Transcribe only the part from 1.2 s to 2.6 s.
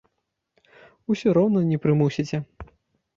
роўна не прымусіце.